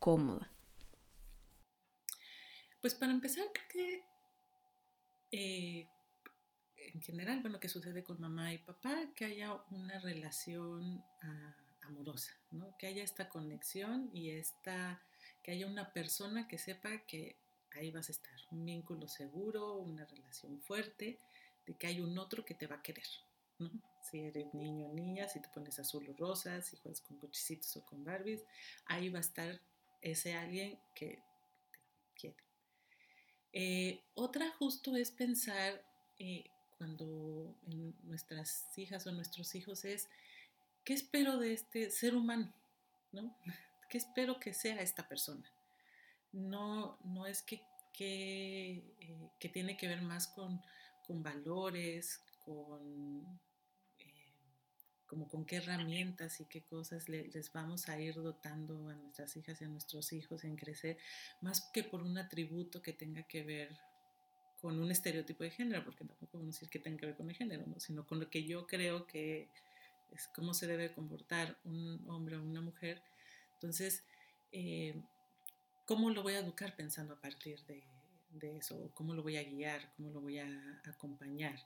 [0.00, 0.50] cómoda?
[2.80, 4.04] Pues para empezar, creo que
[5.32, 5.88] eh,
[6.96, 12.32] en general, bueno, que sucede con mamá y papá, que haya una relación ah, amorosa,
[12.50, 12.74] ¿no?
[12.78, 15.02] Que haya esta conexión y esta,
[15.42, 17.36] que haya una persona que sepa que
[17.72, 21.18] ahí vas a estar, un vínculo seguro, una relación fuerte,
[21.66, 23.06] de que hay un otro que te va a querer,
[23.58, 23.70] ¿no?
[24.00, 27.76] Si eres niño o niña, si te pones azul o rosa, si juegas con cochecitos
[27.76, 28.42] o con Barbies,
[28.86, 29.60] ahí va a estar
[30.00, 31.22] ese alguien que
[31.72, 31.78] te
[32.18, 32.36] quiere.
[33.52, 35.84] Eh, otra justo es pensar
[36.18, 36.44] eh,
[36.78, 37.54] cuando
[38.04, 40.08] nuestras hijas o nuestros hijos es,
[40.84, 42.52] ¿qué espero de este ser humano?
[43.12, 43.36] ¿no?
[43.88, 45.50] ¿Qué espero que sea esta persona?
[46.32, 47.62] No, no es que,
[47.92, 50.60] que, eh, que tiene que ver más con,
[51.06, 53.40] con valores, con
[55.06, 59.60] como con qué herramientas y qué cosas les vamos a ir dotando a nuestras hijas
[59.60, 60.98] y a nuestros hijos en crecer,
[61.40, 63.78] más que por un atributo que tenga que ver
[64.60, 67.36] con un estereotipo de género, porque tampoco podemos decir que tenga que ver con el
[67.36, 69.48] género, sino con lo que yo creo que
[70.12, 73.02] es cómo se debe comportar un hombre o una mujer.
[73.54, 74.04] Entonces,
[74.52, 75.00] eh,
[75.84, 77.84] ¿cómo lo voy a educar pensando a partir de,
[78.30, 78.90] de eso?
[78.94, 79.92] ¿Cómo lo voy a guiar?
[79.96, 81.56] ¿Cómo lo voy a acompañar?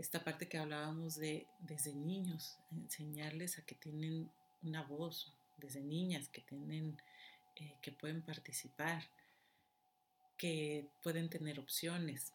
[0.00, 4.30] esta parte que hablábamos de desde niños, enseñarles a que tienen
[4.62, 6.96] una voz, desde niñas que tienen,
[7.56, 9.02] eh, que pueden participar,
[10.40, 12.32] que pueden tener opciones,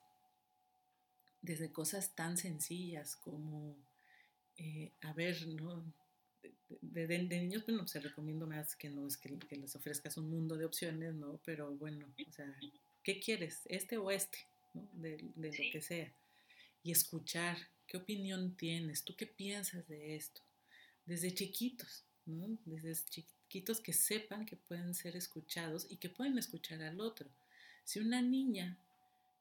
[1.42, 3.76] desde cosas tan sencillas como,
[4.58, 5.84] eh, a ver, ¿no?
[6.82, 10.56] De, de, niños, bueno, se recomiendo más que no es que, les ofrezcas un mundo
[10.56, 11.40] de opciones, ¿no?
[11.44, 12.56] Pero bueno, o sea,
[13.02, 13.62] ¿qué quieres?
[13.66, 14.38] ¿Este o este?
[14.76, 14.88] ¿no?
[14.94, 16.14] De, de lo que sea
[16.84, 20.42] y escuchar qué opinión tienes, tú qué piensas de esto,
[21.08, 22.56] desde chiquitos, ¿no?
[22.66, 27.28] Desde chiquitos que sepan que pueden ser escuchados y que pueden escuchar al otro.
[27.86, 28.78] Si una niña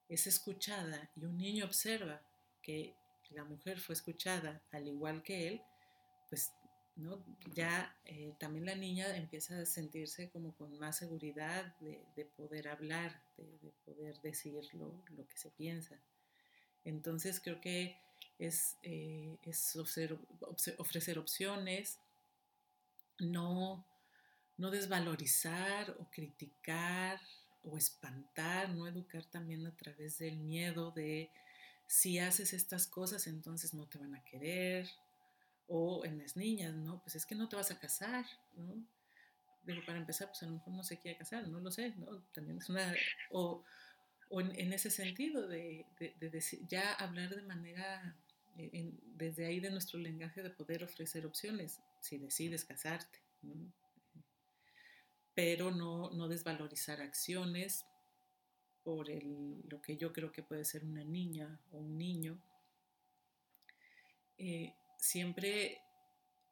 [0.08, 2.20] es escuchada y un niño observa
[2.62, 2.94] que
[3.30, 5.62] la mujer fue escuchada al igual que él,
[6.28, 6.52] pues
[6.96, 7.24] ¿no?
[7.54, 13.22] ya eh, también la niña empieza a sentirse como con más seguridad de, poder hablar,
[13.36, 15.98] de, poder decir lo, lo, que se piensa.
[16.84, 17.96] Entonces creo que
[18.38, 19.38] es, eh,
[20.78, 21.98] ofrecer, opciones,
[23.18, 23.86] no,
[24.58, 27.20] no desvalorizar o criticar
[27.64, 31.30] o espantar, no educar también a través del miedo de
[31.86, 34.88] si haces estas cosas entonces no te van a querer,
[35.66, 37.00] o en las niñas, ¿no?
[37.02, 38.24] Pues es que no te vas a casar,
[38.56, 38.74] ¿no?
[39.64, 42.20] Digo, para empezar, pues a lo mejor no se quiere casar, no lo sé, ¿no?
[42.32, 42.94] También es una...
[43.30, 43.64] O,
[44.28, 45.86] o en, ese sentido de,
[46.68, 48.14] ya hablar de manera,
[48.58, 53.20] eh, desde ahí de nuestro lenguaje de poder ofrecer opciones, si decides casarte,
[55.34, 57.84] pero no, no, desvalorizar acciones
[58.82, 62.38] por el, lo que yo creo que puede ser una niña o un niño,
[64.38, 65.80] eh, siempre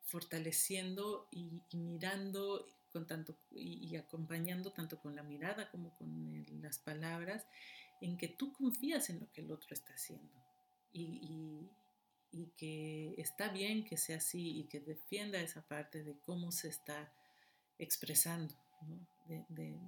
[0.05, 7.47] fortaleciendo y, mirando con tanto, y, acompañando tanto con la mirada como con las palabras,
[8.01, 10.43] en que tú confías en lo que el otro está haciendo
[10.93, 11.71] y,
[12.33, 16.69] y, que está bien que sea así y que defienda esa parte de cómo se
[16.69, 17.13] está
[17.79, 18.55] expresando.
[19.27, 19.79] De,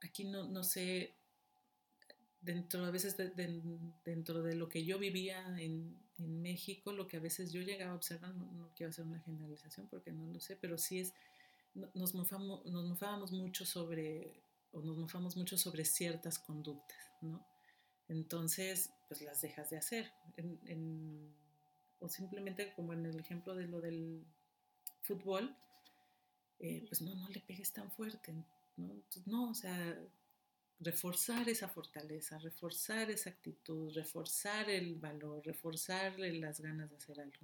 [0.00, 1.14] aquí no, no sé,
[2.40, 3.16] dentro a veces
[4.04, 7.92] dentro de lo que yo vivía en, en México, lo que a veces yo llegaba
[7.92, 11.14] a observar, no, quiero hacer una generalización porque no lo sé, pero sí es,
[11.74, 14.40] nos mofamos, nos mofábamos mucho sobre,
[14.72, 17.44] o nos mofamos mucho sobre ciertas conductas, ¿no?
[18.08, 20.12] Entonces, pues las dejas de hacer.
[22.00, 24.24] o simplemente como en el ejemplo de lo del
[25.00, 25.56] fútbol,
[26.58, 28.46] eh, pues no, no le pegues tan fuerte, ¿no?
[29.26, 29.98] no, o sea,
[30.80, 37.36] reforzar esa fortaleza, reforzar esa actitud, reforzar el valor, reforzar las ganas de hacer algo.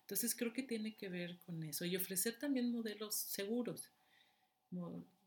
[0.00, 3.90] Entonces creo que tiene que ver con eso y ofrecer también modelos seguros,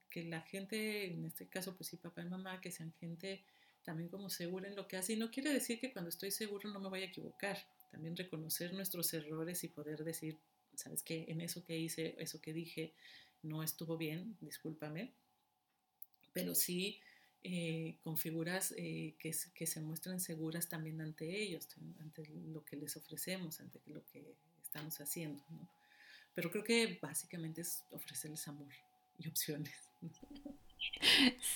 [0.09, 3.43] que la gente, en este caso pues sí, papá y mamá, que sean gente
[3.83, 5.13] también como segura en lo que hace.
[5.13, 7.57] Y no quiere decir que cuando estoy seguro no me voy a equivocar,
[7.91, 10.37] también reconocer nuestros errores y poder decir,
[10.75, 12.93] sabes que en eso que hice, eso que dije,
[13.41, 15.13] no estuvo bien, discúlpame,
[16.33, 16.99] pero sí
[17.45, 21.67] eh, con figuras eh, que, se muestran seguras también ante ellos,
[21.99, 25.43] ante lo que les ofrecemos, ante lo que estamos haciendo.
[26.33, 28.73] Pero creo que básicamente es ofrecerles amor
[29.17, 29.73] y opciones.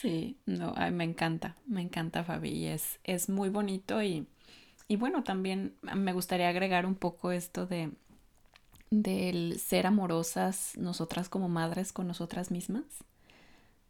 [0.01, 4.25] Sí, no, me encanta, me encanta Fabi, es, es muy bonito y,
[4.87, 7.91] y bueno, también me gustaría agregar un poco esto de
[8.89, 12.85] del ser amorosas nosotras como madres con nosotras mismas,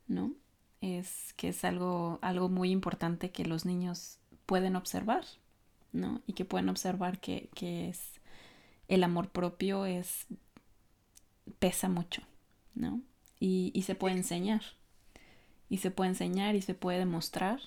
[0.07, 0.33] ¿no?
[0.81, 5.25] Es que es algo, algo muy importante que los niños pueden observar,
[5.91, 6.21] ¿no?
[6.27, 8.01] Y que pueden observar que, que es
[8.87, 10.25] el amor propio es
[11.59, 12.21] pesa mucho,
[12.75, 13.01] ¿no?
[13.39, 14.61] Y, y se puede enseñar.
[15.69, 17.59] Y se puede enseñar y se puede demostrar.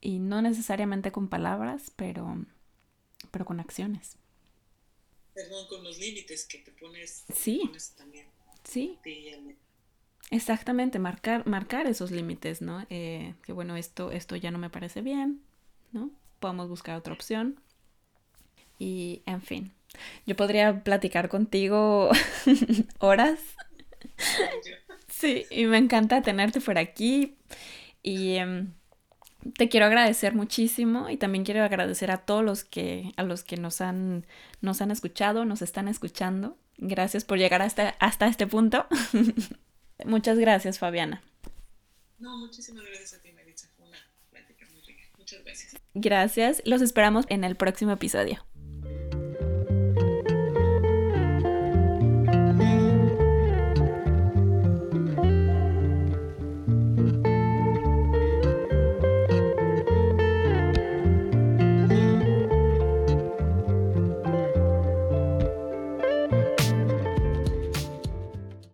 [0.00, 2.44] Y no necesariamente con palabras, pero,
[3.30, 4.18] pero con acciones
[5.34, 7.70] perdón, con los límites que te pones, sí.
[7.96, 8.26] también.
[8.64, 8.98] Sí.
[10.30, 12.86] Exactamente, marcar, marcar esos límites, ¿no?
[12.88, 15.42] Eh, que bueno, esto, esto ya no me parece bien,
[15.92, 16.10] ¿no?
[16.40, 17.60] Podemos buscar otra opción.
[18.78, 19.72] Y, en fin,
[20.26, 22.10] yo podría platicar contigo
[22.98, 23.40] horas.
[25.08, 27.36] sí, y me encanta tenerte por aquí.
[28.02, 28.72] Y em,
[29.56, 33.56] te quiero agradecer muchísimo y también quiero agradecer a todos los que, a los que
[33.56, 34.26] nos han,
[34.60, 36.56] nos han escuchado, nos están escuchando.
[36.78, 38.86] Gracias por llegar hasta, hasta este punto.
[40.04, 41.22] Muchas gracias, Fabiana.
[42.18, 43.68] No, muchísimas gracias a ti, Maritza.
[43.76, 43.98] Fue una
[44.30, 45.02] plática muy rica.
[45.18, 45.76] Muchas gracias.
[45.94, 46.62] Gracias.
[46.64, 48.44] Los esperamos en el próximo episodio.